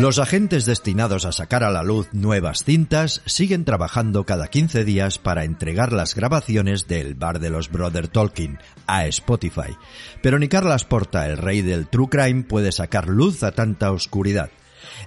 Los 0.00 0.20
agentes 0.20 0.64
destinados 0.64 1.24
a 1.24 1.32
sacar 1.32 1.64
a 1.64 1.72
la 1.72 1.82
luz 1.82 2.08
nuevas 2.12 2.62
cintas 2.62 3.20
siguen 3.26 3.64
trabajando 3.64 4.22
cada 4.24 4.46
15 4.46 4.84
días 4.84 5.18
para 5.18 5.42
entregar 5.42 5.92
las 5.92 6.14
grabaciones 6.14 6.86
del 6.86 7.16
bar 7.16 7.40
de 7.40 7.50
los 7.50 7.68
Brother 7.68 8.06
Tolkien 8.06 8.60
a 8.86 9.06
Spotify. 9.06 9.76
Pero 10.22 10.38
ni 10.38 10.46
Carlas 10.46 10.84
Porta, 10.84 11.26
el 11.26 11.36
rey 11.36 11.62
del 11.62 11.88
True 11.88 12.08
Crime, 12.08 12.44
puede 12.44 12.70
sacar 12.70 13.08
luz 13.08 13.42
a 13.42 13.50
tanta 13.50 13.90
oscuridad. 13.90 14.50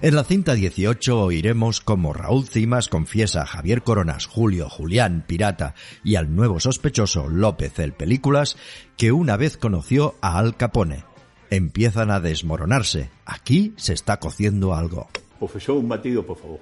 En 0.02 0.14
la 0.14 0.24
cinta 0.24 0.52
18 0.52 1.22
oiremos 1.22 1.80
cómo 1.80 2.12
Raúl 2.12 2.46
Cimas 2.46 2.88
confiesa 2.88 3.42
a 3.42 3.46
Javier 3.46 3.82
Coronas, 3.82 4.26
Julio, 4.26 4.68
Julián, 4.68 5.24
Pirata 5.26 5.74
y 6.04 6.16
al 6.16 6.36
nuevo 6.36 6.60
sospechoso 6.60 7.30
López 7.30 7.78
el 7.78 7.94
Películas 7.94 8.58
que 8.98 9.10
una 9.10 9.38
vez 9.38 9.56
conoció 9.56 10.16
a 10.20 10.36
Al 10.36 10.54
Capone. 10.58 11.11
Empiezan 11.52 12.10
a 12.10 12.18
desmoronarse. 12.18 13.10
Aquí 13.26 13.74
se 13.76 13.92
está 13.92 14.18
cociendo 14.18 14.74
algo. 14.74 15.10
Profesor, 15.38 15.76
un 15.76 15.86
batido, 15.86 16.24
por 16.24 16.38
favor. 16.38 16.60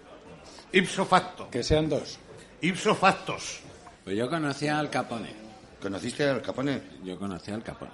Ipso 0.72 1.06
facto. 1.06 1.48
Que 1.48 1.62
sean 1.62 1.88
dos. 1.88 2.18
Ipso 2.60 2.96
factos. 2.96 3.60
Pues 4.02 4.16
yo 4.16 4.28
conocía 4.28 4.80
al 4.80 4.90
Capone. 4.90 5.32
¿Conociste 5.80 6.28
al 6.28 6.42
Capone? 6.42 6.82
Yo 7.04 7.16
conocía 7.16 7.54
al 7.54 7.62
Capone 7.62 7.92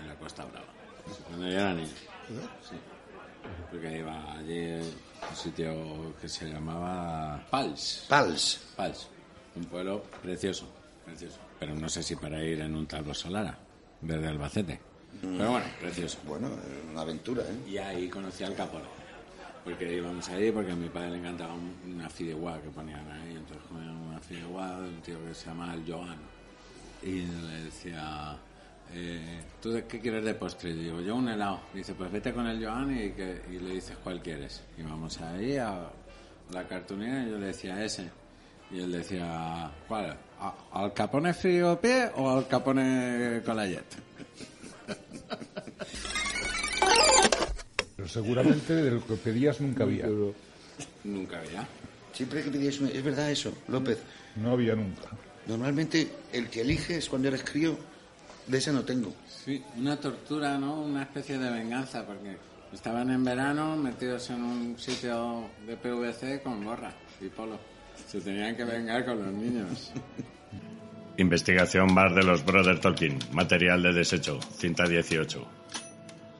en 0.00 0.08
la 0.08 0.14
Costa 0.14 0.46
Brava. 0.46 0.64
Cuando 1.26 1.48
yo 1.48 1.52
era 1.52 1.74
niño. 1.74 1.88
Sí. 2.66 2.76
Porque 3.70 3.98
iba 3.98 4.32
allí 4.32 4.72
a 4.72 5.28
un 5.28 5.36
sitio 5.36 6.14
que 6.18 6.30
se 6.30 6.46
llamaba 6.46 7.44
Pals. 7.50 8.06
Pals. 8.08 8.60
Pals. 8.74 9.06
Un 9.54 9.66
pueblo 9.66 10.02
precioso. 10.22 10.66
Precioso. 11.04 11.40
Pero 11.60 11.74
no 11.74 11.90
sé 11.90 12.02
si 12.02 12.16
para 12.16 12.42
ir 12.42 12.62
en 12.62 12.74
un 12.74 12.86
talbo 12.86 13.12
solara. 13.12 13.58
Desde 14.00 14.28
Albacete. 14.28 14.87
Pero 15.20 15.50
bueno, 15.50 15.66
precioso. 15.80 16.18
Bueno, 16.26 16.48
una 16.90 17.00
aventura, 17.02 17.42
¿eh? 17.42 17.70
Y 17.70 17.78
ahí 17.78 18.08
conocí 18.08 18.44
al 18.44 18.54
Capone. 18.54 18.84
Porque 19.64 19.92
íbamos 19.96 20.28
allí, 20.28 20.50
porque 20.50 20.72
a 20.72 20.76
mi 20.76 20.88
padre 20.88 21.10
le 21.10 21.18
encantaba 21.18 21.54
un- 21.54 21.74
una 21.94 22.08
fideuá 22.08 22.60
que 22.62 22.68
ponían 22.70 23.10
ahí. 23.10 23.34
Entonces 23.36 23.64
ponían 23.68 23.96
una 23.96 24.18
fideuá 24.20 24.80
de 24.80 24.88
un 24.88 25.00
tío 25.02 25.22
que 25.26 25.34
se 25.34 25.46
llama 25.46 25.74
el 25.74 25.84
Joan. 25.86 26.16
Y 27.02 27.22
le 27.22 27.64
decía, 27.64 28.36
eh, 28.92 29.42
¿tú 29.60 29.70
de 29.72 29.84
qué 29.86 30.00
quieres 30.00 30.24
de 30.24 30.34
postre? 30.34 30.70
Y 30.70 30.74
digo, 30.84 31.00
yo 31.00 31.16
un 31.16 31.28
helado. 31.28 31.60
Dice, 31.74 31.94
pues 31.94 32.10
vete 32.10 32.32
con 32.32 32.46
el 32.46 32.64
Joan 32.64 32.92
y, 32.96 33.10
que, 33.10 33.42
y 33.50 33.58
le 33.58 33.74
dices 33.74 33.96
cuál 34.02 34.22
quieres. 34.22 34.62
Y 34.78 34.82
vamos 34.82 35.20
ahí 35.20 35.56
a 35.56 35.90
la 36.52 36.66
cartulina 36.66 37.26
y 37.26 37.30
yo 37.30 37.38
le 37.38 37.46
decía 37.48 37.84
ese. 37.84 38.08
Y 38.70 38.80
él 38.80 38.92
decía, 38.92 39.70
¿cuál? 39.86 40.16
¿A- 40.40 40.54
¿Al 40.72 40.92
Capone 40.94 41.34
frío 41.34 41.78
pie 41.80 42.10
o 42.16 42.30
al 42.30 42.46
Capone 42.46 43.42
colayet? 43.44 43.84
Pero 48.08 48.24
seguramente 48.24 48.74
de 48.74 48.90
lo 48.90 49.06
que 49.06 49.14
pedías 49.14 49.60
nunca 49.60 49.84
había. 49.84 50.06
Nunca 51.04 51.38
había. 51.38 51.66
Siempre 52.12 52.42
que 52.42 52.50
pides, 52.50 52.80
es 52.80 53.04
verdad 53.04 53.30
eso, 53.30 53.52
López. 53.68 53.98
No 54.36 54.52
había 54.52 54.74
nunca. 54.74 55.10
Normalmente 55.46 56.08
el 56.32 56.48
que 56.48 56.62
eliges 56.62 57.08
cuando 57.08 57.28
eres 57.28 57.44
crío, 57.44 57.76
de 58.46 58.58
ese 58.58 58.72
no 58.72 58.82
tengo. 58.82 59.12
Sí, 59.26 59.62
una 59.76 59.98
tortura, 59.98 60.58
¿no? 60.58 60.82
Una 60.82 61.02
especie 61.02 61.38
de 61.38 61.50
venganza, 61.50 62.06
porque 62.06 62.36
estaban 62.72 63.10
en 63.10 63.24
verano 63.24 63.76
metidos 63.76 64.30
en 64.30 64.42
un 64.42 64.78
sitio 64.78 65.48
de 65.66 65.76
PVC 65.76 66.42
con 66.42 66.64
gorra 66.64 66.92
y 67.20 67.28
polo. 67.28 67.58
Se 68.06 68.20
tenían 68.20 68.56
que 68.56 68.64
vengar 68.64 69.04
con 69.04 69.18
los 69.18 69.32
niños. 69.34 69.92
Investigación 71.18 71.94
Bar 71.94 72.14
de 72.14 72.22
los 72.22 72.44
Brother 72.44 72.80
Tolkien. 72.80 73.18
Material 73.32 73.82
de 73.82 73.92
desecho. 73.92 74.38
Cinta 74.40 74.86
18. 74.86 75.46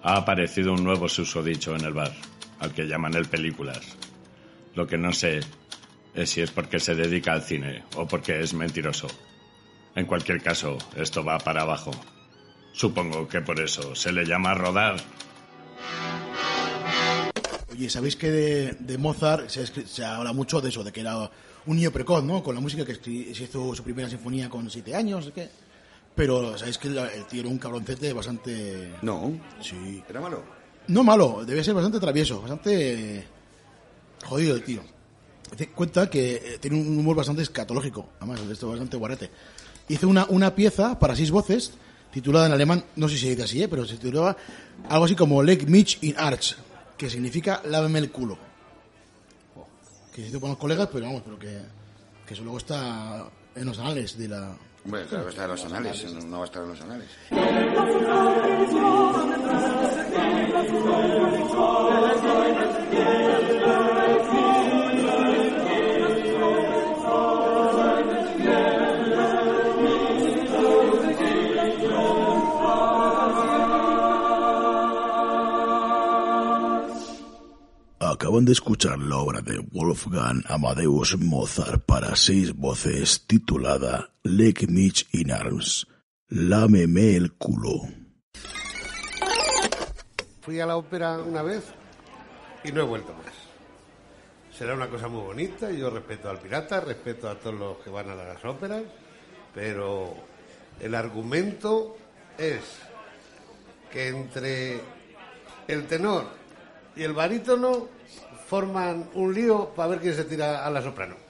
Ha 0.02 0.16
aparecido 0.16 0.72
un 0.72 0.84
nuevo 0.84 1.08
susodicho 1.08 1.74
en 1.74 1.84
el 1.84 1.92
bar, 1.92 2.12
al 2.60 2.72
que 2.72 2.86
llaman 2.86 3.14
el 3.14 3.26
Películas. 3.26 3.80
Lo 4.74 4.86
que 4.86 4.96
no 4.96 5.12
sé 5.12 5.40
es 6.14 6.30
si 6.30 6.40
es 6.40 6.50
porque 6.50 6.78
se 6.78 6.94
dedica 6.94 7.32
al 7.32 7.42
cine 7.42 7.84
o 7.96 8.06
porque 8.06 8.40
es 8.40 8.54
mentiroso. 8.54 9.08
En 9.94 10.06
cualquier 10.06 10.40
caso, 10.40 10.78
esto 10.96 11.24
va 11.24 11.38
para 11.38 11.62
abajo. 11.62 11.90
Supongo 12.72 13.26
que 13.26 13.40
por 13.40 13.60
eso 13.60 13.94
se 13.94 14.12
le 14.12 14.24
llama 14.24 14.54
rodar. 14.54 14.96
Oye, 17.72 17.90
¿sabéis 17.90 18.16
que 18.16 18.30
de, 18.30 18.72
de 18.78 18.98
Mozart 18.98 19.48
se, 19.48 19.66
se 19.66 20.04
habla 20.04 20.32
mucho 20.32 20.60
de 20.60 20.68
eso, 20.68 20.84
de 20.84 20.92
que 20.92 21.00
era 21.00 21.30
un 21.66 21.76
niño 21.76 21.90
precoz, 21.90 22.22
¿no? 22.22 22.42
Con 22.42 22.54
la 22.54 22.60
música 22.60 22.84
que 22.84 22.94
se 22.94 23.42
hizo 23.42 23.74
su 23.74 23.82
primera 23.82 24.08
sinfonía 24.08 24.48
con 24.48 24.70
siete 24.70 24.94
años, 24.94 25.30
qué. 25.34 25.48
Pero, 26.18 26.58
¿sabéis 26.58 26.78
que 26.78 26.88
el 26.88 27.26
tío 27.26 27.40
era 27.42 27.48
un 27.48 27.58
cabroncete 27.58 28.12
bastante... 28.12 28.92
No, 29.02 29.38
Sí. 29.62 30.02
era 30.08 30.20
malo. 30.20 30.42
No 30.88 31.04
malo, 31.04 31.44
debe 31.46 31.62
ser 31.62 31.74
bastante 31.74 32.00
travieso, 32.00 32.40
bastante 32.40 33.24
jodido 34.24 34.56
el 34.56 34.64
tío. 34.64 34.82
Te 35.56 35.68
cuenta 35.68 36.10
que 36.10 36.34
eh, 36.34 36.58
tiene 36.58 36.76
un 36.80 36.98
humor 36.98 37.14
bastante 37.14 37.42
escatológico, 37.42 38.08
además, 38.18 38.44
de 38.44 38.52
esto 38.52 38.68
bastante 38.68 38.96
guarete. 38.96 39.30
Hizo 39.88 40.08
una, 40.08 40.24
una 40.30 40.52
pieza 40.56 40.98
para 40.98 41.14
seis 41.14 41.30
voces, 41.30 41.72
titulada 42.10 42.46
en 42.46 42.52
alemán, 42.52 42.84
no 42.96 43.08
sé 43.08 43.14
si 43.14 43.20
se 43.20 43.30
dice 43.30 43.42
así, 43.44 43.62
¿eh? 43.62 43.68
pero 43.68 43.86
se 43.86 43.96
titulaba 43.96 44.36
algo 44.88 45.04
así 45.04 45.14
como 45.14 45.40
Leg 45.40 45.68
mich 45.70 45.98
in 46.02 46.14
Arch, 46.18 46.56
que 46.96 47.08
significa 47.08 47.62
láveme 47.64 48.00
el 48.00 48.10
culo. 48.10 48.36
Que 50.12 50.22
se 50.22 50.28
hizo 50.30 50.40
con 50.40 50.48
los 50.50 50.58
colegas, 50.58 50.88
pero 50.92 51.06
vamos, 51.06 51.22
pero 51.24 51.38
que, 51.38 51.60
que 52.26 52.34
eso 52.34 52.42
luego 52.42 52.58
está 52.58 53.28
en 53.54 53.66
los 53.66 53.78
anales 53.78 54.18
de 54.18 54.26
la... 54.28 54.56
Bueno, 54.88 55.06
claro, 55.06 55.26
a 55.26 55.28
estar 55.28 55.44
en 55.44 55.50
los 55.50 55.64
anales, 55.66 56.14
no 56.14 56.38
va 56.38 56.42
a 56.42 56.46
estar 56.46 56.62
en 56.62 56.68
los 56.70 56.80
anales. 56.80 57.08
Acaban 78.00 78.46
de 78.46 78.52
escuchar 78.52 78.98
la 78.98 79.18
obra 79.18 79.42
de 79.42 79.58
Wolfgang 79.70 80.42
Amadeus 80.48 81.18
Mozart 81.18 81.84
para 81.84 82.16
seis 82.16 82.56
voces 82.56 83.26
titulada 83.26 84.12
Leg 84.28 84.68
mich 84.68 85.06
in. 85.12 85.32
Lámeme 86.28 87.16
el 87.16 87.32
culo. 87.32 87.88
Fui 90.42 90.60
a 90.60 90.66
la 90.66 90.76
ópera 90.76 91.18
una 91.18 91.42
vez 91.42 91.64
y 92.62 92.70
no 92.70 92.82
he 92.82 92.84
vuelto 92.84 93.14
más. 93.14 93.32
Será 94.54 94.74
una 94.74 94.88
cosa 94.88 95.08
muy 95.08 95.22
bonita, 95.22 95.70
yo 95.70 95.88
respeto 95.88 96.28
al 96.28 96.40
pirata, 96.40 96.80
respeto 96.80 97.30
a 97.30 97.36
todos 97.36 97.58
los 97.58 97.78
que 97.78 97.88
van 97.88 98.10
a 98.10 98.14
las 98.14 98.44
óperas, 98.44 98.82
pero 99.54 100.14
el 100.78 100.94
argumento 100.94 101.96
es 102.36 102.60
que 103.90 104.08
entre 104.08 104.80
el 105.68 105.86
tenor 105.86 106.26
y 106.96 107.02
el 107.02 107.14
barítono 107.14 107.88
forman 108.46 109.08
un 109.14 109.32
lío 109.32 109.70
para 109.74 109.88
ver 109.88 110.00
quién 110.00 110.14
se 110.14 110.24
tira 110.24 110.66
a 110.66 110.70
la 110.70 110.82
soprano. 110.82 111.27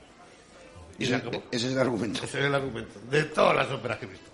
Y 0.98 1.06
se 1.06 1.14
Ese, 1.14 1.16
acabó. 1.16 1.42
ese 1.50 1.66
es 1.68 1.72
el 1.72 1.78
argumento. 1.78 2.24
Ese 2.24 2.38
es 2.40 2.44
el 2.46 2.54
argumento 2.54 3.00
de 3.10 3.24
todas 3.24 3.56
las 3.56 3.70
óperas 3.70 3.98
que 3.98 4.06
he 4.06 4.08
visto. 4.08 4.28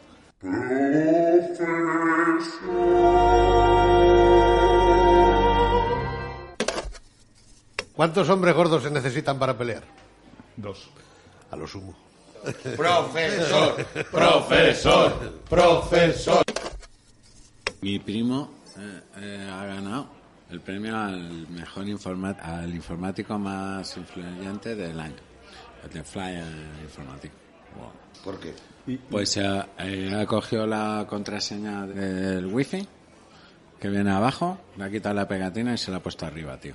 ¿Cuántos 7.94 8.28
hombres 8.28 8.54
gordos 8.54 8.82
se 8.82 8.90
necesitan 8.90 9.38
para 9.38 9.56
pelear? 9.56 9.84
Dos. 10.56 10.88
A 11.50 11.56
lo 11.56 11.66
sumo. 11.66 11.94
Profesor. 12.76 13.76
Profesor, 14.10 15.32
profesor. 15.48 16.42
Mi 17.80 17.98
primo 17.98 18.50
eh, 18.76 19.00
eh, 19.18 19.50
ha 19.50 19.64
ganado 19.64 20.08
el 20.50 20.60
premio 20.60 20.96
al 20.96 21.48
mejor 21.48 21.86
informa- 21.86 22.36
al 22.40 22.74
informático 22.74 23.38
más 23.38 23.96
influyente 23.96 24.74
del 24.74 25.00
año. 25.00 25.16
El 25.84 25.90
de 25.90 26.02
Flyer 26.02 26.44
Informático. 26.82 27.34
Wow. 27.76 27.90
¿Por 28.24 28.40
qué? 28.40 28.54
Pues 29.10 29.36
eh, 29.36 29.62
eh, 29.78 30.14
ha 30.14 30.26
cogido 30.26 30.66
la 30.66 31.06
contraseña 31.08 31.86
del 31.86 32.46
wifi 32.46 32.86
que 33.80 33.88
viene 33.88 34.10
abajo, 34.10 34.58
le 34.76 34.84
ha 34.84 34.90
quitado 34.90 35.14
la 35.14 35.28
pegatina 35.28 35.74
y 35.74 35.78
se 35.78 35.90
la 35.90 35.98
ha 35.98 36.02
puesto 36.02 36.24
arriba, 36.26 36.58
tío. 36.58 36.74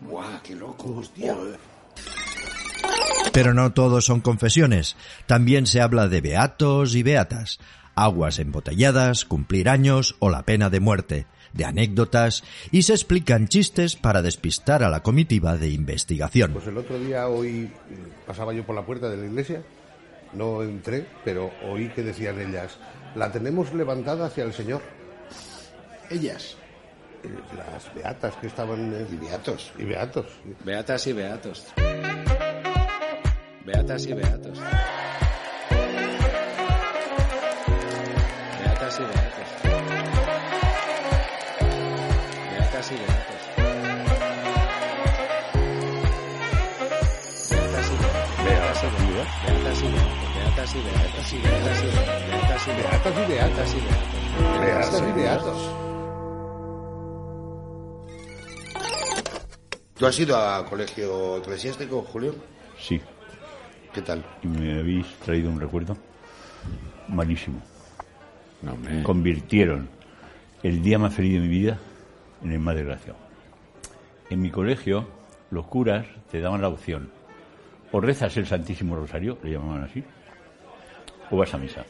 ¡Guau, 0.00 0.40
qué 0.42 0.54
loco! 0.54 0.96
Hostia. 0.96 1.36
Pero 3.32 3.54
no 3.54 3.72
todo 3.72 4.00
son 4.00 4.20
confesiones. 4.20 4.96
También 5.26 5.66
se 5.66 5.80
habla 5.80 6.08
de 6.08 6.20
beatos 6.20 6.94
y 6.94 7.02
beatas, 7.02 7.58
aguas 7.96 8.38
embotelladas, 8.38 9.24
cumplir 9.24 9.68
años 9.68 10.14
o 10.20 10.30
la 10.30 10.42
pena 10.44 10.70
de 10.70 10.80
muerte, 10.80 11.26
de 11.54 11.64
anécdotas 11.64 12.44
y 12.70 12.82
se 12.82 12.92
explican 12.92 13.48
chistes 13.48 13.96
para 13.96 14.22
despistar 14.22 14.82
a 14.84 14.88
la 14.90 15.02
comitiva 15.02 15.56
de 15.56 15.70
investigación. 15.70 16.52
Pues 16.52 16.66
el 16.66 16.76
otro 16.78 16.98
día 16.98 17.26
hoy 17.28 17.70
pasaba 18.26 18.52
yo 18.52 18.64
por 18.64 18.76
la 18.76 18.84
puerta 18.86 19.08
de 19.08 19.16
la 19.16 19.24
iglesia, 19.26 19.62
no 20.34 20.62
entré, 20.62 21.06
pero 21.24 21.50
oí 21.64 21.88
que 21.88 22.02
decían 22.02 22.38
ellas, 22.40 22.76
la 23.14 23.32
tenemos 23.32 23.72
levantada 23.72 24.26
hacia 24.26 24.44
el 24.44 24.52
Señor. 24.52 24.82
Ellas. 26.10 26.56
eh, 27.24 27.28
las 27.56 27.92
beatas 27.94 28.36
que 28.36 28.46
estaban... 28.48 28.92
eh, 28.92 29.06
Y 29.10 29.16
beatos. 29.16 29.72
y 29.78 29.84
beatos. 29.84 30.26
Beatas 30.64 31.06
y 31.06 31.12
beatos. 31.14 31.66
Beatas 33.64 34.06
y 34.06 34.12
beatos. 34.12 34.58
Beatas 38.98 39.10
y 42.90 42.94
beatos. 42.94 43.36
Beatas 47.56 47.90
y 47.90 47.96
beatos. 47.96 48.40
Beatas 48.44 48.72
y. 48.72 48.96
Beatas 49.56 49.82
y 49.82 49.88
beatos. 49.88 50.22
Beatas 50.34 50.74
y 50.74 50.80
beatos. 50.80 51.12
Beatas 51.12 51.32
y 51.32 51.40
beatos. 51.40 51.72
Beatas 52.36 52.66
y 52.66 52.72
beatos. 52.72 53.06
Beatas 53.06 53.14
y 53.16 53.30
beatas. 53.30 53.56
Beatas 53.56 53.74
y 53.74 53.80
beatos. 53.80 54.60
Beatas 54.60 55.02
y 55.02 55.12
beatos. 55.12 55.60
¿Tú 59.98 60.06
has 60.06 60.18
ido 60.18 60.36
a 60.36 60.64
colegio 60.66 61.38
eclesiástico, 61.38 62.02
Julio? 62.02 62.34
Sí, 62.78 63.00
¿Qué 63.94 64.02
tal? 64.02 64.24
y 64.42 64.46
me 64.46 64.78
habéis 64.78 65.06
traído 65.24 65.48
un 65.50 65.58
recuerdo 65.58 65.96
malísimo. 67.08 67.62
No. 68.62 68.76
Convirtieron 69.02 69.88
el 70.62 70.82
día 70.82 70.98
más 70.98 71.14
feliz 71.14 71.34
de 71.34 71.40
mi 71.40 71.48
vida 71.48 71.78
en 72.42 72.52
el 72.52 72.58
más 72.58 72.74
desgraciado. 72.74 73.18
En 74.30 74.40
mi 74.40 74.50
colegio, 74.50 75.06
los 75.50 75.66
curas 75.66 76.06
te 76.30 76.40
daban 76.40 76.60
la 76.62 76.68
opción. 76.68 77.10
O 77.92 78.00
rezas 78.00 78.36
el 78.36 78.46
Santísimo 78.46 78.96
Rosario, 78.96 79.38
le 79.42 79.52
llamaban 79.52 79.84
así, 79.84 80.02
o 81.30 81.36
vas 81.36 81.54
a 81.54 81.58
misa. 81.58 81.84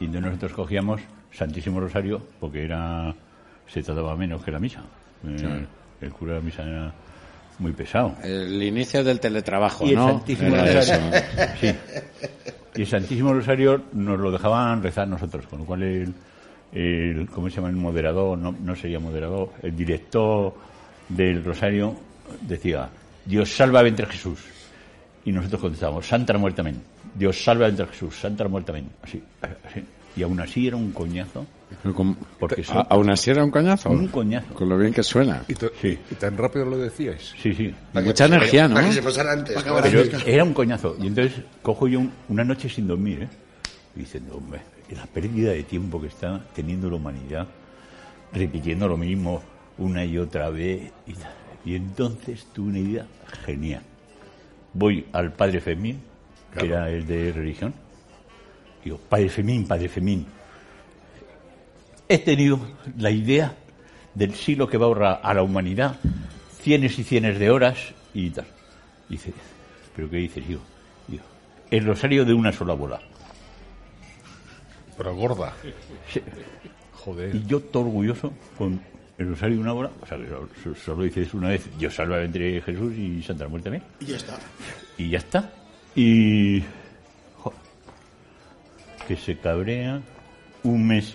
Y 0.00 0.06
entonces 0.06 0.30
nosotros 0.30 0.52
cogíamos 0.54 1.00
Santísimo 1.32 1.80
Rosario 1.80 2.20
porque 2.40 2.64
era 2.64 3.14
se 3.66 3.82
trataba 3.82 4.16
menos 4.16 4.44
que 4.44 4.50
la 4.50 4.58
misa. 4.58 4.82
Eh, 5.26 5.66
El 6.00 6.12
cura 6.12 6.34
de 6.34 6.38
la 6.40 6.44
misa 6.44 6.62
era 6.64 6.92
muy 7.60 7.72
pesado. 7.72 8.16
El 8.22 8.62
inicio 8.62 9.04
del 9.04 9.20
teletrabajo, 9.20 9.86
Y 9.86 9.90
el 9.90 9.96
¿no? 9.96 10.08
Santísimo 10.08 10.56
Rosario. 10.56 11.10
Sí. 11.60 11.74
Y 12.76 12.82
el 12.82 12.86
Santísimo 12.86 13.32
Rosario 13.32 13.84
nos 13.92 14.18
lo 14.18 14.30
dejaban 14.30 14.82
rezar 14.82 15.06
nosotros, 15.06 15.46
con 15.46 15.60
lo 15.60 15.64
cual 15.64 15.82
el, 15.82 16.14
el 16.72 17.28
¿cómo 17.30 17.48
se 17.48 17.56
llama? 17.56 17.68
El 17.68 17.76
moderador, 17.76 18.36
no, 18.36 18.52
no 18.52 18.74
sería 18.74 18.98
moderador, 18.98 19.50
el 19.62 19.76
director 19.76 20.54
del 21.08 21.44
Rosario 21.44 21.94
decía, 22.40 22.88
Dios 23.24 23.54
salva 23.54 23.86
entre 23.86 24.06
Jesús. 24.06 24.40
Y 25.24 25.32
nosotros 25.32 25.60
contestábamos, 25.60 26.06
Santa 26.06 26.34
amén. 26.34 26.82
Dios 27.14 27.42
salva 27.42 27.68
entre 27.68 27.86
Jesús, 27.86 28.16
Santa 28.16 28.44
amén. 28.44 28.90
Así, 29.02 29.22
así. 29.40 29.84
Y 30.16 30.22
aún 30.22 30.38
así 30.40 30.66
era 30.66 30.76
un 30.76 30.92
coñazo. 30.92 31.46
Porque 32.38 32.64
aún 32.88 33.10
así 33.10 33.30
era 33.30 33.44
un 33.44 33.50
coñazo. 33.50 33.90
Un 33.90 34.08
coñazo. 34.08 34.54
Con 34.54 34.68
lo 34.68 34.78
bien 34.78 34.92
que 34.92 35.02
suena. 35.02 35.42
Sí. 35.80 35.98
¿Y 36.10 36.14
tan 36.14 36.36
rápido 36.36 36.64
lo 36.64 36.78
decíais? 36.78 37.34
Sí, 37.40 37.54
sí. 37.54 37.74
Mucha 37.92 38.26
energía, 38.26 38.68
¿no? 38.68 38.74
Para 38.76 38.88
que 38.88 38.94
se 38.94 39.02
pasara 39.02 39.32
antes. 39.32 39.56
Pero 39.82 40.02
era 40.26 40.44
un 40.44 40.54
coñazo. 40.54 40.96
Y 41.00 41.06
entonces 41.06 41.40
cojo 41.62 41.88
yo 41.88 42.00
un- 42.00 42.12
una 42.28 42.44
noche 42.44 42.68
sin 42.68 42.86
dormir, 42.86 43.22
¿eh? 43.22 43.28
Y 43.96 44.00
diciendo, 44.00 44.36
hombre, 44.36 44.60
la 44.90 45.06
pérdida 45.06 45.52
de 45.52 45.62
tiempo 45.62 46.00
que 46.00 46.08
está 46.08 46.44
teniendo 46.54 46.90
la 46.90 46.96
humanidad, 46.96 47.46
repitiendo 48.32 48.88
lo 48.88 48.96
mismo 48.96 49.42
una 49.78 50.04
y 50.04 50.18
otra 50.18 50.50
vez. 50.50 50.90
Y, 51.06 51.12
tal. 51.14 51.32
y 51.64 51.74
entonces 51.76 52.46
tuve 52.52 52.68
una 52.70 52.78
idea 52.78 53.06
genial. 53.44 53.82
Voy 54.72 55.06
al 55.12 55.32
padre 55.32 55.60
Fermín, 55.60 56.00
que 56.58 56.66
era 56.66 56.90
el 56.90 57.06
de 57.06 57.32
religión. 57.32 57.72
Digo, 58.84 58.98
padre 59.08 59.28
Fermín, 59.28 59.66
padre 59.66 59.88
Fermín. 59.88 60.26
He 62.08 62.18
tenido 62.18 62.60
la 62.98 63.10
idea 63.10 63.54
del 64.14 64.34
siglo 64.34 64.68
que 64.68 64.76
va 64.76 64.86
a 64.86 64.88
ahorrar 64.88 65.20
a 65.22 65.34
la 65.34 65.42
humanidad 65.42 65.96
cienes 66.60 66.98
y 66.98 67.04
cienes 67.04 67.38
de 67.38 67.50
horas 67.50 67.78
y 68.12 68.30
tal. 68.30 68.46
Dice, 69.08 69.32
¿pero 69.94 70.08
qué 70.10 70.16
dices, 70.16 70.44
hijo? 70.48 70.60
Digo, 71.08 71.22
el 71.70 71.84
rosario 71.84 72.24
de 72.24 72.32
una 72.32 72.52
sola 72.52 72.74
bola. 72.74 73.00
Pero 74.96 75.14
gorda. 75.14 75.52
Sí. 76.12 76.20
Joder. 76.92 77.34
Y 77.34 77.44
yo 77.46 77.60
todo 77.60 77.84
orgulloso 77.84 78.32
con 78.56 78.80
el 79.18 79.28
rosario 79.28 79.56
de 79.56 79.62
una 79.62 79.72
bola, 79.72 79.90
o 80.00 80.06
sea, 80.06 80.18
que 80.18 80.74
solo, 80.74 81.02
dices 81.02 81.34
una 81.34 81.50
vez, 81.50 81.68
Dios 81.78 81.94
salva 81.94 82.22
entre 82.22 82.60
Jesús 82.60 82.94
y 82.94 83.22
Santa 83.22 83.44
la 83.44 83.50
Muerte 83.50 83.68
Amén. 83.68 83.82
Y 84.00 84.06
ya 84.06 84.16
está. 84.16 84.38
Y 84.96 85.10
ya 85.10 85.18
está. 85.18 85.52
Y... 85.94 86.62
jo, 87.38 87.52
que 89.06 89.16
se 89.16 89.36
cabrea 89.38 90.00
un 90.62 90.86
mes 90.86 91.14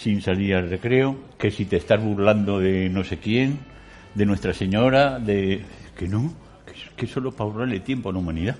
sin 0.00 0.22
salir 0.22 0.54
al 0.54 0.70
recreo, 0.70 1.16
que 1.38 1.50
si 1.50 1.64
te 1.64 1.76
estás 1.76 2.02
burlando 2.02 2.60
de 2.60 2.88
no 2.88 3.02
sé 3.02 3.18
quién, 3.18 3.58
de 4.14 4.26
Nuestra 4.26 4.54
Señora, 4.54 5.18
de... 5.18 5.64
que 5.96 6.06
no, 6.06 6.32
que, 6.64 6.74
que 6.96 7.06
solo 7.06 7.32
para 7.32 7.50
ahorrarle 7.50 7.80
tiempo 7.80 8.10
a 8.10 8.12
la 8.12 8.18
humanidad. 8.18 8.56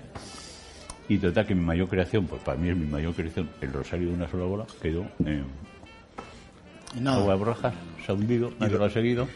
Y 1.09 1.19
total 1.19 1.47
que 1.47 1.55
mi 1.55 1.65
mayor 1.65 1.89
creación, 1.89 2.27
pues 2.27 2.43
para 2.43 2.59
mí 2.59 2.69
es 2.69 2.77
mi 2.77 2.87
mayor 2.87 3.15
creación, 3.15 3.49
el 3.61 3.73
rosario 3.73 4.09
de 4.09 4.15
una 4.15 4.29
sola 4.29 4.45
bola, 4.45 4.67
quedó 4.83 5.07
en 5.25 7.07
agua 7.07 7.33
de 7.33 7.39
borrajas, 7.39 7.75
se 8.05 8.13
ha 8.13 8.15
hundido, 8.15 8.53
nadie 8.59 8.77
lo 8.77 8.85
ha 8.85 8.91
seguido. 8.91 9.29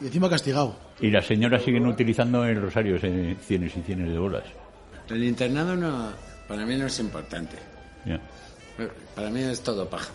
Y 0.00 0.06
encima 0.06 0.30
castigado. 0.30 0.76
Y 1.00 1.10
las 1.10 1.26
señoras 1.26 1.62
siguen 1.62 1.86
utilizando 1.86 2.44
el 2.44 2.60
rosario 2.60 2.96
ese 2.96 3.36
cienes 3.40 3.76
y 3.76 3.82
cienes 3.82 4.10
de 4.10 4.18
bolas. 4.18 4.44
El 5.08 5.24
internado 5.24 5.76
no, 5.76 6.10
para 6.46 6.64
mí 6.64 6.76
no 6.76 6.86
es 6.86 7.00
importante. 7.00 7.56
Para 9.14 9.30
mí 9.30 9.40
es 9.40 9.60
todo 9.62 9.88
paja. 9.88 10.12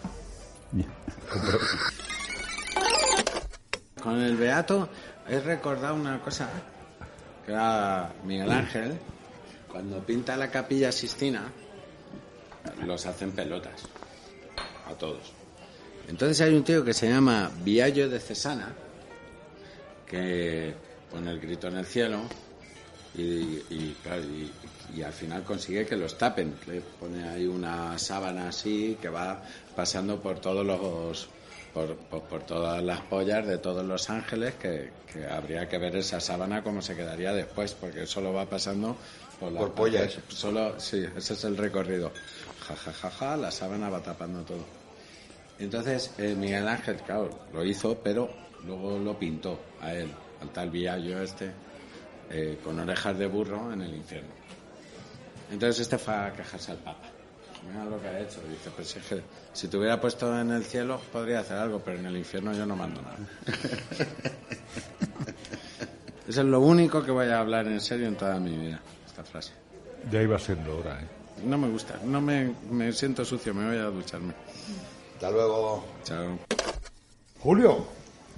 Con 4.02 4.22
el 4.22 4.36
Beato 4.38 4.90
he 5.28 5.40
recordado 5.40 5.96
una 5.96 6.22
cosa, 6.22 6.50
que 7.46 7.52
era 7.52 8.14
Miguel 8.24 8.52
Ángel, 8.52 8.98
cuando 9.72 10.00
pinta 10.06 10.38
la 10.38 10.52
capilla 10.52 10.92
Sistina, 10.92 11.52
los 12.86 13.06
hacen 13.06 13.32
pelotas, 13.32 13.84
a 14.88 14.94
todos. 14.94 15.34
Entonces 16.08 16.40
hay 16.42 16.54
un 16.54 16.64
tío 16.64 16.86
que 16.86 16.94
se 16.94 17.10
llama 17.10 17.52
Viallo 17.64 18.10
de 18.10 18.20
Cesana, 18.20 18.74
que 20.06 20.76
pone 21.10 21.32
el 21.32 21.40
grito 21.40 21.68
en 21.68 21.78
el 21.78 21.86
cielo 21.86 22.22
y, 23.18 23.22
y, 23.70 23.96
claro, 24.04 24.24
y- 24.24 24.52
y 24.98 25.02
al 25.04 25.14
final 25.14 25.44
consigue 25.44 25.86
que 25.86 25.96
los 25.96 26.18
tapen. 26.18 26.54
Le 26.68 26.82
pone 26.82 27.28
ahí 27.28 27.46
una 27.48 27.98
sábana 27.98 28.50
así 28.50 28.98
que 29.02 29.10
va 29.10 29.42
pasando 29.76 30.20
por 30.22 30.40
todos 30.40 30.66
los 30.66 31.28
por, 31.74 31.96
por- 31.98 32.22
por 32.24 32.44
todas 32.44 32.82
las 32.82 33.02
pollas 33.02 33.46
de 33.46 33.58
todos 33.58 33.86
los 33.86 34.10
ángeles 34.10 34.54
que, 34.56 34.92
que 35.12 35.26
habría 35.28 35.68
que 35.68 35.78
ver 35.78 35.98
esa 35.98 36.22
sábana 36.22 36.64
cómo 36.64 36.82
se 36.82 36.96
quedaría 36.96 37.34
después 37.34 37.74
porque 37.74 38.06
solo 38.08 38.32
va 38.32 38.46
pasando 38.46 38.96
por, 39.40 39.52
las 39.52 39.64
Por 39.64 39.74
pollas. 39.74 40.18
solo 40.30 40.80
sí 40.80 41.04
ese 41.18 41.34
es 41.34 41.44
el 41.44 41.58
recorrido 41.58 42.12
ja 42.66 42.76
ja 42.78 42.94
ja 42.94 43.10
ja 43.10 43.36
la 43.36 43.52
sábana 43.52 43.90
va 43.90 44.00
tapando 44.02 44.42
todo 44.44 44.64
entonces 45.60 46.12
eh, 46.18 46.34
Miguel 46.38 46.66
Ángel 46.68 46.96
claro 47.06 47.30
lo 47.54 47.66
hizo 47.66 47.98
pero 48.02 48.30
luego 48.66 48.98
lo 48.98 49.18
pintó 49.20 49.60
a 49.82 49.94
él 49.94 50.08
al 50.42 50.50
tal 50.52 50.70
Viallo 50.70 51.22
este 51.22 51.52
eh, 52.30 52.60
con 52.64 52.80
orejas 52.80 53.18
de 53.18 53.28
burro 53.28 53.72
en 53.72 53.82
el 53.82 53.96
infierno 53.96 54.46
entonces 55.52 55.82
este 55.82 55.98
fue 55.98 56.14
a 56.14 56.34
quejarse 56.34 56.72
al 56.72 56.78
Papa. 56.80 57.08
Mira 57.68 57.86
lo 57.86 58.02
que 58.02 58.08
ha 58.08 58.20
hecho. 58.20 58.40
Dice, 58.50 58.70
pues 58.76 58.90
si, 58.90 59.00
es 59.00 59.06
que 59.06 59.22
si 59.54 59.68
te 59.68 59.78
hubiera 59.78 60.00
puesto 60.00 60.40
en 60.40 60.52
el 60.52 60.64
cielo 60.64 61.00
podría 61.12 61.40
hacer 61.40 61.58
algo, 61.58 61.80
pero 61.80 62.00
en 62.00 62.06
el 62.06 62.18
infierno 62.18 62.54
yo 62.54 62.66
no 62.66 62.76
mando 62.76 63.02
nada. 63.02 63.18
Eso 66.28 66.42
es 66.42 66.48
lo 66.48 66.60
único 66.60 67.04
que 67.04 67.12
voy 67.12 67.28
a 67.28 67.40
hablar 67.40 67.68
en 67.68 67.80
serio 67.80 68.08
en 68.08 68.16
toda 68.16 68.40
mi 68.40 68.58
vida, 68.58 68.80
esta 69.06 69.24
frase. 69.24 69.54
Ya 70.12 70.22
iba 70.22 70.40
siendo 70.40 70.80
hora, 70.80 71.00
¿eh? 71.00 71.08
No 71.44 71.58
me 71.58 71.70
gusta, 71.70 72.00
no 72.04 72.20
me, 72.22 72.56
me 72.72 72.92
siento 72.92 73.24
sucio, 73.24 73.54
me 73.54 73.68
voy 73.68 73.78
a 73.78 73.86
ducharme. 73.86 74.34
Hasta 75.14 75.30
luego. 75.30 75.86
Chao. 76.04 76.40
Julio, 77.40 77.86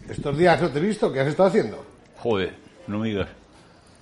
estos 0.09 0.37
días 0.37 0.61
no 0.61 0.69
te 0.69 0.79
he 0.79 0.81
visto. 0.81 1.13
¿Qué 1.13 1.21
has 1.21 1.27
estado 1.27 1.47
haciendo? 1.49 1.85
Joder, 2.17 2.55
no 2.87 2.99
me 2.99 3.07
digas. 3.07 3.29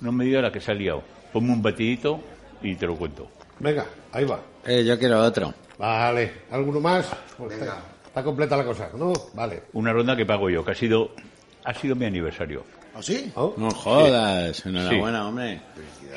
No 0.01 0.11
me 0.11 0.25
digas 0.25 0.43
la 0.43 0.51
que 0.51 0.59
se 0.59 0.71
ha 0.71 0.73
liado. 0.75 1.03
Ponme 1.31 1.51
un 1.53 1.61
batidito 1.61 2.19
y 2.61 2.75
te 2.75 2.85
lo 2.85 2.95
cuento. 2.95 3.27
Venga, 3.59 3.85
ahí 4.11 4.25
va. 4.25 4.39
Eh, 4.65 4.83
yo 4.83 4.97
quiero 4.99 5.21
otro. 5.21 5.53
Vale. 5.77 6.31
¿Alguno 6.51 6.79
más? 6.79 7.09
Pues 7.37 7.49
Venga. 7.51 7.65
Está, 7.65 7.83
está 8.07 8.23
completa 8.23 8.57
la 8.57 8.65
cosa, 8.65 8.89
¿no? 8.97 9.13
Vale. 9.33 9.63
Una 9.73 9.93
ronda 9.93 10.15
que 10.15 10.25
pago 10.25 10.49
yo, 10.49 10.63
que 10.63 10.71
ha 10.71 10.75
sido, 10.75 11.11
ha 11.63 11.73
sido 11.73 11.95
mi 11.95 12.05
aniversario. 12.05 12.63
¿O 12.95 13.01
sí? 13.01 13.31
¿No? 13.35 13.53
No 13.57 13.71
jodas, 13.71 14.65
enhorabuena, 14.65 15.27
hombre. 15.27 15.61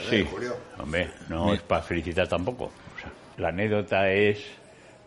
Sí, 0.08 0.24
Julio. 0.30 0.56
hombre, 0.78 1.10
no 1.28 1.52
es 1.52 1.60
para 1.62 1.82
felicitar 1.82 2.28
tampoco. 2.28 2.66
O 2.66 3.00
sea, 3.00 3.10
la 3.36 3.48
anécdota 3.48 4.08
es, 4.10 4.38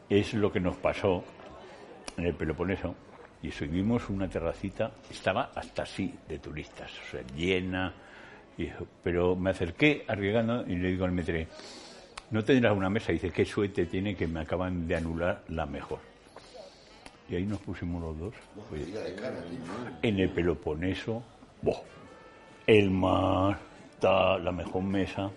es 0.09 0.33
lo 0.33 0.51
que 0.51 0.59
nos 0.59 0.75
pasó 0.75 1.23
en 2.17 2.25
el 2.25 2.33
Peloponeso. 2.33 2.93
Y 3.41 3.51
subimos 3.51 4.09
una 4.09 4.27
terracita, 4.27 4.91
estaba 5.09 5.51
hasta 5.55 5.83
así 5.83 6.13
de 6.27 6.39
turistas, 6.39 6.91
o 6.91 7.11
sea, 7.11 7.21
llena. 7.35 7.93
Pero 9.03 9.35
me 9.35 9.49
acerqué 9.51 10.03
arriesgando 10.07 10.65
y 10.67 10.75
le 10.75 10.89
digo 10.89 11.05
al 11.05 11.11
metre, 11.11 11.47
¿no 12.31 12.43
tendrás 12.43 12.75
una 12.75 12.89
mesa? 12.89 13.11
Y 13.11 13.15
dice, 13.15 13.31
qué 13.31 13.45
suerte 13.45 13.85
tiene 13.85 14.15
que 14.15 14.27
me 14.27 14.41
acaban 14.41 14.87
de 14.87 14.95
anular 14.95 15.43
la 15.49 15.65
mejor. 15.65 15.99
Y 17.29 17.35
ahí 17.35 17.45
nos 17.45 17.59
pusimos 17.61 18.01
los 18.01 18.19
dos. 18.19 18.33
Oye, 18.71 18.85
en 20.01 20.19
el 20.19 20.29
Peloponeso, 20.29 21.23
¡buah! 21.61 21.79
el 22.67 22.91
mar, 22.91 23.57
ta- 23.99 24.37
la 24.37 24.51
mejor 24.51 24.83
mesa. 24.83 25.29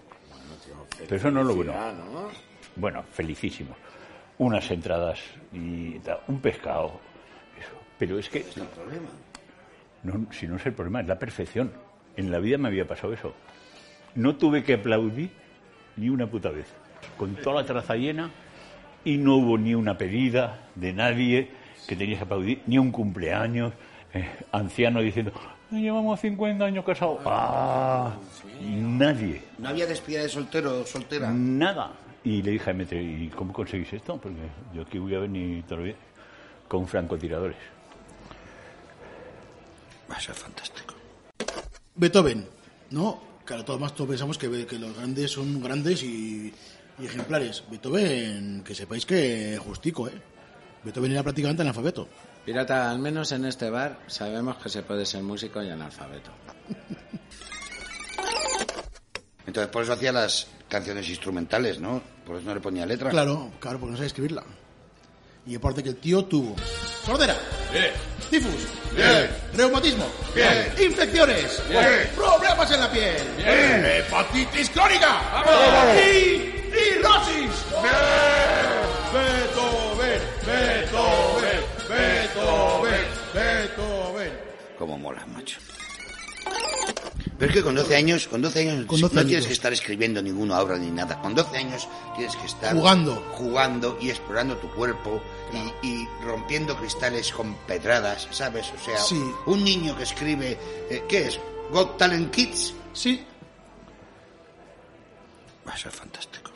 Pero 0.99 1.17
eso 1.17 1.31
no 1.31 1.41
es 1.41 1.47
lo 1.47 1.55
bueno. 1.55 1.73
Bueno, 2.77 3.03
felicísimos. 3.13 3.77
Unas 4.39 4.69
entradas 4.71 5.21
y 5.53 6.01
un 6.29 6.41
pescado. 6.41 7.01
Eso. 7.61 7.71
Pero 7.99 8.19
es 8.19 8.29
que. 8.29 8.45
No, 10.03 10.27
si 10.33 10.47
no 10.49 10.57
es 10.57 10.67
el 10.67 10.73
problema, 10.75 11.01
es 11.01 11.07
la 11.07 11.19
perfección. 11.19 11.73
En 12.17 12.31
la 12.31 12.39
vida 12.39 12.59
me 12.59 12.69
había 12.69 12.87
pasado 12.87 13.13
eso. 13.13 13.35
No 14.15 14.37
tuve 14.37 14.63
que 14.63 14.75
aplaudir 14.75 15.31
ni 15.97 16.09
una 16.09 16.27
puta 16.27 16.51
vez. 16.51 16.67
Con 17.17 17.35
toda 17.37 17.63
la 17.63 17.67
traza 17.67 17.97
llena 17.97 18.31
y 19.05 19.19
no 19.19 19.37
hubo 19.37 19.59
ni 19.59 19.75
una 19.75 19.99
pedida 19.99 20.69
de 20.75 20.93
nadie 20.93 21.51
que 21.87 21.97
tenías 21.97 22.19
que 22.19 22.25
aplaudir, 22.25 22.63
ni 22.67 22.79
un 22.79 22.91
cumpleaños, 22.91 23.73
eh, 24.15 24.27
anciano 24.53 25.01
diciendo, 25.01 25.33
llevamos 25.71 26.21
50 26.21 26.65
años 26.65 26.85
casados. 26.85 27.21
¡Ah! 27.25 28.15
Nadie. 28.63 29.43
No 29.59 29.69
había 29.69 29.87
despedida 29.87 30.23
de 30.23 30.29
soltero 30.29 30.81
o 30.81 30.87
soltera. 30.87 31.31
Nada. 31.31 31.93
Y 32.23 32.43
le 32.43 32.53
dije 32.53 32.71
a 32.71 32.75
Mete, 32.75 33.01
¿y 33.03 33.29
cómo 33.29 33.53
conseguís 33.53 33.93
esto? 33.93 34.17
Porque 34.17 34.39
yo 34.73 34.83
aquí 34.83 34.99
voy 34.99 35.15
a 35.15 35.19
venir 35.19 35.65
días 35.67 35.97
con 36.69 36.87
francotiradores. 36.87 37.59
Va 40.11 40.17
a 40.17 40.21
ser 40.21 40.35
fantástico. 40.35 40.94
Beethoven, 41.95 42.47
¿no? 42.91 43.23
Claro, 43.45 43.65
todos 43.65 43.81
más 43.81 43.95
todos 43.95 44.09
pensamos 44.09 44.39
que, 44.39 44.67
que 44.67 44.79
los 44.79 44.97
grandes 44.97 45.31
son 45.31 45.61
grandes 45.63 46.03
y, 46.03 46.53
y 46.99 47.05
ejemplares. 47.05 47.63
Beethoven, 47.71 48.63
que 48.65 48.75
sepáis 48.75 49.05
que 49.07 49.59
justico, 49.59 50.09
¿eh? 50.09 50.13
Beethoven 50.83 51.13
era 51.13 51.23
prácticamente 51.23 51.63
analfabeto. 51.63 52.09
Pirata, 52.45 52.91
al 52.91 52.99
menos 52.99 53.33
en 53.33 53.45
este 53.47 53.71
bar 53.71 54.01
sabemos 54.07 54.57
que 54.57 54.69
se 54.69 54.83
puede 54.83 55.07
ser 55.07 55.23
músico 55.23 55.63
y 55.63 55.71
analfabeto. 55.71 56.31
Entonces, 59.47 59.71
por 59.71 59.83
eso 59.83 59.93
hacía 59.93 60.13
las 60.13 60.49
canciones 60.69 61.09
instrumentales, 61.09 61.79
¿no? 61.79 62.03
Por 62.27 62.37
eso 62.37 62.47
no 62.47 62.55
le 62.55 62.61
ponía 62.61 62.85
letra. 62.87 63.11
Claro, 63.11 63.53
claro, 63.61 63.79
porque 63.79 63.93
no 63.93 63.97
sabe 63.97 64.09
escribirla. 64.09 64.45
Y 65.47 65.57
aparte 65.57 65.83
que 65.83 65.91
el 65.91 65.97
tío 65.97 66.25
tuvo 66.25 66.57
sordera, 67.05 67.37
tifus, 68.31 68.67
reumatismo, 69.55 70.07
infecciones, 70.81 71.63
problemas 72.17 72.71
en 72.71 72.81
la 72.81 72.91
piel, 72.91 73.17
hepatitis 73.39 74.71
crónica 74.71 75.45
y 75.97 76.51
cirrosis. 76.73 77.51
Beethoven, 79.13 80.21
Beethoven, 80.47 81.61
Beethoven, 81.89 83.05
Beethoven. 83.35 84.33
Como 84.79 84.99
mola, 84.99 85.25
macho. 85.27 85.59
Pero 87.39 87.51
es 87.51 87.57
que 87.59 87.63
con 87.65 87.75
12 87.75 87.97
años, 87.97 88.29
con 88.29 88.41
12 88.43 88.61
años 88.61 88.87
Con 88.87 89.01
12 89.01 89.15
no 89.17 89.27
tienes 89.27 89.47
que 89.47 89.53
estar 89.53 89.73
escribiendo 89.73 90.23
ninguna 90.23 90.61
obra 90.61 90.77
ni 90.79 90.91
nada. 90.91 91.21
Con 91.21 91.35
12 91.35 91.57
años 91.57 91.89
tienes 92.15 92.37
que 92.37 92.47
estar 92.47 92.75
Jugando. 92.77 93.17
jugando 93.33 93.99
y 94.01 94.11
explorando 94.11 94.57
tu 94.59 94.71
cuerpo 94.71 95.21
y, 95.83 95.87
y 95.89 96.09
rompiendo 96.25 96.77
cristales 96.77 97.33
con 97.33 97.55
pedradas, 97.67 98.29
¿sabes? 98.31 98.73
O 98.81 98.85
sea, 98.85 98.99
Sí. 98.99 99.21
un 99.47 99.65
niño 99.65 99.97
que 99.97 100.05
escribe, 100.05 100.57
eh, 100.89 101.03
¿qué 101.09 101.27
es? 101.27 101.41
Got 101.73 101.99
Talent 101.99 102.31
Kids. 102.33 102.73
Sí, 102.93 103.25
Va 105.67 105.73
a 105.73 105.77
ser 105.79 105.91
fantástico. 105.91 106.51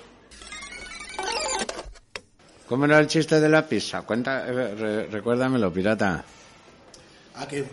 ¿Cómo 2.69 2.85
era 2.85 2.99
el 2.99 3.07
chiste 3.07 3.41
de 3.41 3.49
la 3.49 3.67
pizza? 3.67 4.03
Cuenta, 4.03 4.47
eh, 4.47 4.75
re- 4.75 5.07
recuérdamelo, 5.07 5.73
pirata. 5.73 6.23
a 7.37 7.49
que 7.49 7.65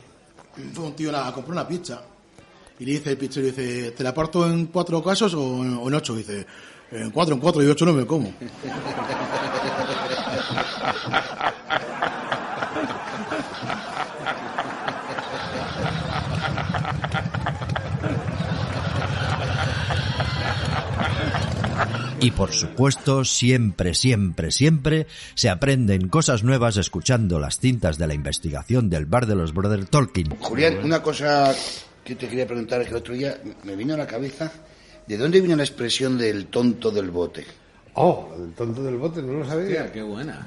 fue 0.73 0.85
un 0.85 0.95
tío 0.95 1.15
a 1.15 1.33
comprar 1.33 1.51
una 1.53 1.67
pizza 1.67 2.01
y 2.79 2.85
le 2.85 2.91
dice 2.93 3.11
el 3.11 3.17
pizzero, 3.17 3.45
dice, 3.45 3.91
¿te 3.91 4.03
la 4.03 4.13
parto 4.13 4.47
en 4.47 4.67
cuatro 4.67 5.03
casos 5.03 5.33
o 5.33 5.63
en, 5.63 5.75
o 5.75 5.87
en 5.87 5.93
ocho? 5.93 6.15
Dice, 6.15 6.45
en 6.91 7.11
cuatro, 7.11 7.35
en 7.35 7.41
cuatro 7.41 7.63
y 7.63 7.67
ocho 7.67 7.85
no 7.85 7.93
me 7.93 8.05
como. 8.05 8.33
Y 22.21 22.31
por 22.31 22.51
supuesto, 22.53 23.23
siempre, 23.23 23.93
siempre, 23.93 24.49
siempre 24.49 25.05
se 25.35 25.49
aprenden 25.49 26.09
cosas 26.09 26.43
nuevas 26.43 26.75
escuchando 26.75 27.39
las 27.39 27.59
cintas 27.59 27.99
de 27.99 28.07
la 28.07 28.15
investigación 28.15 28.89
del 28.89 29.05
bar 29.05 29.27
de 29.27 29.35
los 29.35 29.53
Brother 29.53 29.85
Tolkien. 29.85 30.35
Julián, 30.39 30.79
una 30.83 31.03
cosa 31.03 31.53
que 32.05 32.15
te 32.15 32.27
quería 32.29 32.45
preguntar 32.47 32.79
es 32.81 32.87
que 32.87 32.91
el 32.93 32.97
otro 32.99 33.13
día 33.15 33.37
me 33.63 33.75
vino 33.75 33.95
a 33.95 33.97
la 33.97 34.07
cabeza, 34.07 34.51
¿de 35.07 35.17
dónde 35.17 35.39
viene 35.41 35.55
la 35.57 35.63
expresión 35.63 36.17
del 36.17 36.47
tonto 36.47 36.91
del 36.91 37.09
bote? 37.11 37.43
Oh, 37.95 38.29
el 38.37 38.53
tonto 38.53 38.83
del 38.83 38.97
bote, 38.97 39.21
no 39.21 39.33
lo 39.39 39.45
sabía. 39.45 39.65
Hostia, 39.65 39.91
qué 39.91 40.01
buena. 40.03 40.45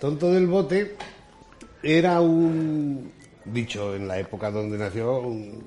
Tonto 0.00 0.32
del 0.32 0.46
bote 0.46 0.96
era 1.82 2.20
un 2.20 3.12
dicho 3.44 3.94
en 3.94 4.08
la 4.08 4.18
época 4.18 4.50
donde 4.50 4.78
nació, 4.78 5.18
un- 5.18 5.62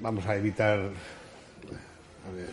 vamos 0.00 0.26
a 0.26 0.36
evitar 0.36 0.78
a 0.78 2.30
ver, 2.34 2.44
eh, 2.44 2.50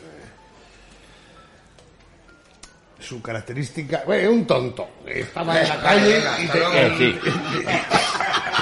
su 3.00 3.22
característica, 3.22 4.04
bueno, 4.06 4.32
un 4.32 4.48
tonto, 4.48 4.88
estaba 5.06 5.62
en 5.62 5.68
la 5.68 5.82
calle 5.84 6.20
y 6.44 6.48
te- 6.48 6.60
Eh, 6.86 6.94
sí. 6.98 7.16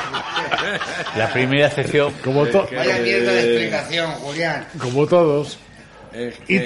La 1.17 1.31
primera 1.31 1.69
sección. 1.69 2.13
Como. 2.23 2.45
Vaya 2.45 2.99
mierda 3.01 3.31
de 3.31 3.43
explicación, 3.43 4.11
Julián. 4.11 4.67
Como 4.79 5.07
todos. 5.07 5.59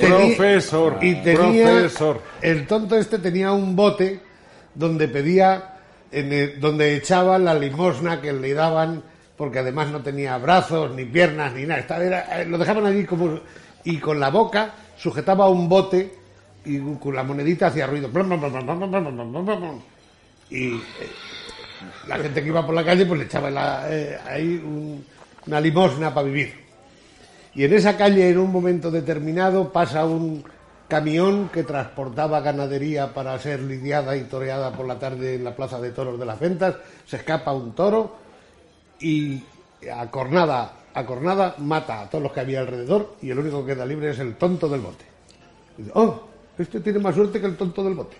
Profesor, 0.01 0.99
profesor. 0.99 2.21
El 2.41 2.67
tonto 2.67 2.97
este 2.97 3.19
tenía 3.19 3.53
un 3.53 3.75
bote 3.75 4.19
donde 4.75 5.07
pedía, 5.07 5.75
donde 6.59 6.95
echaba 6.95 7.39
la 7.39 7.53
limosna 7.53 8.19
que 8.19 8.33
le 8.33 8.53
daban, 8.53 9.01
porque 9.37 9.59
además 9.59 9.89
no 9.89 10.01
tenía 10.01 10.37
brazos, 10.37 10.91
ni 10.91 11.05
piernas, 11.05 11.53
ni 11.53 11.65
nada. 11.65 11.79
Estaba, 11.79 12.03
eh, 12.03 12.45
lo 12.45 12.57
dejaban 12.57 12.85
allí 12.85 13.05
como. 13.05 13.39
Y 13.83 13.97
con 13.99 14.19
la 14.19 14.29
boca 14.29 14.73
sujetaba 14.97 15.47
un 15.47 15.69
bote 15.69 16.13
y 16.65 16.79
con 16.99 17.15
la 17.15 17.23
monedita 17.23 17.67
hacía 17.67 17.87
ruido. 17.87 18.09
Y 20.49 20.81
la 22.07 22.17
gente 22.17 22.41
que 22.41 22.47
iba 22.47 22.65
por 22.65 22.75
la 22.75 22.83
calle 22.85 23.05
pues 23.05 23.19
le 23.19 23.25
echaba 23.25 23.49
eh, 23.89 24.17
ahí 24.25 24.55
un- 24.63 25.05
una 25.45 25.59
limosna 25.61 26.13
para 26.13 26.27
vivir 26.27 26.53
y 27.55 27.63
en 27.63 27.73
esa 27.73 27.97
calle, 27.97 28.29
en 28.29 28.37
un 28.37 28.51
momento 28.51 28.91
determinado, 28.91 29.71
pasa 29.71 30.05
un 30.05 30.43
camión 30.87 31.49
que 31.49 31.63
transportaba 31.63 32.39
ganadería 32.41 33.13
para 33.15 33.37
ser 33.39 33.61
lidiada 33.61 34.15
y 34.15 34.25
toreada 34.25 34.71
por 34.73 34.85
la 34.85 34.99
tarde 34.99 35.35
en 35.35 35.43
la 35.43 35.55
Plaza 35.55 35.81
de 35.81 35.89
Toros 35.91 36.19
de 36.19 36.25
las 36.25 36.39
Ventas. 36.39 36.75
Se 37.07 37.15
escapa 37.17 37.51
un 37.53 37.73
toro 37.73 38.15
y 38.99 39.41
a 39.91 40.05
cornada, 40.11 40.71
a 40.93 41.03
cornada 41.05 41.55
mata 41.57 42.01
a 42.01 42.09
todos 42.11 42.23
los 42.23 42.31
que 42.31 42.41
había 42.41 42.59
alrededor 42.59 43.15
y 43.23 43.31
el 43.31 43.39
único 43.39 43.65
que 43.65 43.73
queda 43.73 43.85
libre 43.87 44.11
es 44.11 44.19
el 44.19 44.35
tonto 44.35 44.69
del 44.69 44.81
bote. 44.81 45.05
Dice, 45.77 45.91
oh, 45.95 46.27
este 46.59 46.79
tiene 46.79 46.99
más 46.99 47.15
suerte 47.15 47.39
que 47.41 47.47
el 47.47 47.57
tonto 47.57 47.83
del 47.83 47.95
bote. 47.95 48.17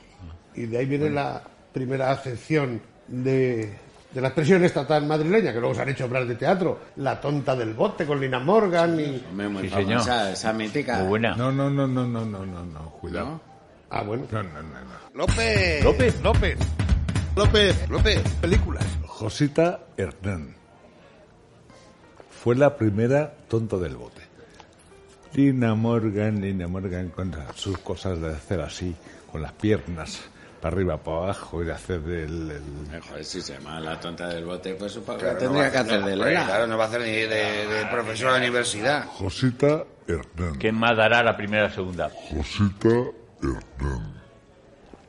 Y 0.56 0.66
de 0.66 0.80
ahí 0.80 0.86
viene 0.88 1.12
la 1.12 1.44
primera 1.72 2.10
acepción 2.10 2.82
de, 3.08 3.74
de 4.14 4.22
la 4.22 4.28
expresión 4.30 4.64
estatal 4.64 5.06
madrileña, 5.06 5.54
que 5.54 5.60
luego 5.60 5.76
se 5.76 5.82
han 5.82 5.90
hecho 5.90 6.06
obras 6.06 6.28
de 6.28 6.36
teatro. 6.36 6.80
La 6.98 7.20
tonta 7.20 7.56
del 7.56 7.74
bote 7.74 8.06
con 8.06 8.20
Lina 8.20 8.40
Morgan 8.40 9.00
y... 9.00 9.24
Hombre, 9.30 9.50
muy 9.50 9.64
Sí, 9.64 9.70
famosa, 9.70 10.04
señor. 10.20 10.34
esa 10.34 10.54
mítica. 10.54 11.00
Muy 11.00 11.08
buena. 11.08 11.36
No, 11.36 11.52
no, 11.52 11.70
no, 11.70 11.88
no, 11.88 12.06
no, 12.06 12.26
no, 12.26 12.46
no, 12.46 12.66
no, 12.66 12.90
cuidado. 12.92 13.42
Ah, 13.90 14.04
bueno. 14.04 14.26
No, 14.32 14.44
no, 14.44 14.50
no, 14.50 14.62
no. 14.62 14.98
López. 15.14 15.84
López. 15.84 16.22
López. 16.22 16.58
López, 17.36 17.90
López. 17.90 18.22
películas. 18.42 18.86
Josita 19.06 19.80
Hernán. 19.96 20.56
Fue 22.30 22.56
la 22.56 22.76
primera 22.78 23.34
tonto 23.48 23.80
del 23.80 23.96
bote. 23.96 24.22
Lina 25.34 25.76
Morgan, 25.76 26.42
Lina 26.42 26.68
Morgan 26.68 27.10
con 27.10 27.36
sus 27.56 27.78
cosas 27.80 28.20
de 28.22 28.30
hacer 28.30 28.62
así, 28.62 28.96
con 29.32 29.42
las 29.42 29.52
piernas 29.54 30.22
para 30.62 30.76
arriba, 30.76 30.98
para 30.98 31.18
abajo 31.18 31.62
y 31.62 31.66
de 31.66 31.72
hacer 31.74 32.02
del... 32.02 32.52
el- 32.52 32.96
Eh, 32.96 33.00
Joder, 33.08 33.26
si 33.26 33.42
se 33.42 33.54
llama 33.54 33.80
la 33.80 34.00
tonta 34.00 34.28
del 34.28 34.46
bote, 34.46 34.74
pues 34.76 34.92
supongo 34.94 35.20
Claro, 35.20 35.38
que 35.38 35.44
tendría 35.46 35.72
que 35.72 35.78
hacer 35.78 36.04
de 36.04 36.16
Lola. 36.16 36.46
Claro, 36.46 36.68
no 36.68 36.78
va 36.78 36.86
a 36.86 36.88
hacer 36.88 37.02
ni 37.02 37.12
de, 37.12 37.28
de 37.28 37.86
profesor 37.92 38.32
de 38.34 38.38
universidad. 38.40 39.06
Josita 39.08 39.84
Hernán. 40.08 40.56
¿Quién 40.60 40.76
más 40.76 40.96
dará 40.98 41.22
la 41.24 41.36
primera 41.38 41.70
segunda? 41.72 42.10
Josita 42.30 42.90
Hernán 43.42 44.14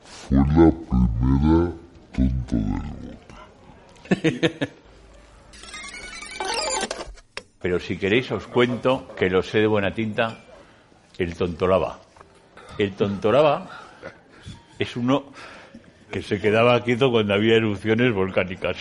fue 0.03 0.37
la 0.37 0.71
primera 1.19 1.71
tonto 2.13 2.55
del 2.55 2.81
bote. 3.01 4.69
Pero 7.61 7.79
si 7.79 7.97
queréis 7.97 8.31
os 8.31 8.47
cuento 8.47 9.07
que 9.17 9.29
lo 9.29 9.43
sé 9.43 9.59
de 9.59 9.67
buena 9.67 9.93
tinta, 9.93 10.37
el 11.17 11.35
tontolaba. 11.35 11.99
El 12.77 12.93
tontolaba 12.93 13.69
es 14.79 14.95
uno 14.95 15.31
que 16.11 16.23
se 16.23 16.39
quedaba 16.39 16.83
quieto 16.83 17.11
cuando 17.11 17.35
había 17.35 17.55
erupciones 17.55 18.13
volcánicas. 18.13 18.77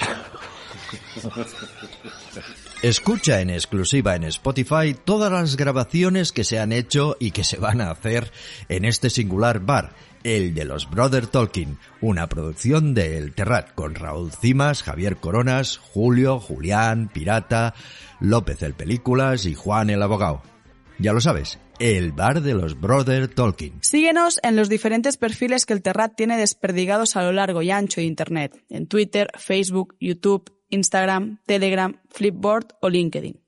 Escucha 2.81 3.41
en 3.41 3.51
exclusiva 3.51 4.15
en 4.15 4.23
Spotify 4.25 4.95
todas 5.05 5.33
las 5.33 5.57
grabaciones 5.57 6.31
que 6.31 6.45
se 6.45 6.61
han 6.61 6.73
hecho 6.73 7.17
y 7.19 7.33
que 7.33 7.43
se 7.43 7.59
van 7.59 7.81
a 7.81 7.91
hacer 7.91 8.31
en 8.69 8.85
este 8.85 9.11
singular 9.11 9.59
bar, 9.59 9.95
el 10.23 10.55
de 10.55 10.65
los 10.65 10.89
Brother 10.89 11.27
Tolkien, 11.27 11.79
una 12.01 12.29
producción 12.29 12.95
de 12.95 13.19
El 13.19 13.35
Terrat 13.35 13.75
con 13.75 13.97
Raúl 13.97 14.31
Cimas, 14.31 14.85
Javier 14.85 15.17
Coronas, 15.17 15.79
Julio, 15.79 16.39
Julián, 16.39 17.11
Pirata, 17.13 17.75
López 18.21 18.63
el 18.63 18.75
Películas 18.75 19.45
y 19.45 19.55
Juan 19.55 19.91
el 19.91 20.03
Abogado. 20.03 20.43
Ya 20.99 21.13
lo 21.13 21.21
sabes, 21.21 21.59
el 21.79 22.13
bar 22.13 22.43
de 22.43 22.55
los 22.55 22.81
Brother 22.81 23.29
Tolkien. 23.29 23.79
Síguenos 23.83 24.41
en 24.43 24.57
los 24.57 24.69
diferentes 24.69 25.17
perfiles 25.17 25.67
que 25.67 25.73
el 25.73 25.83
Terrat 25.83 26.15
tiene 26.17 26.37
desperdigados 26.37 27.17
a 27.17 27.23
lo 27.23 27.33
largo 27.33 27.63
y 27.63 27.71
ancho 27.71 28.01
de 28.01 28.07
Internet, 28.07 28.65
en 28.69 28.87
Twitter, 28.87 29.29
Facebook, 29.37 29.97
YouTube, 30.01 30.53
Instagram, 30.71 31.41
Telegram, 31.47 32.01
Flipboard 32.11 32.75
o 32.81 32.89
LinkedIn. 32.89 33.41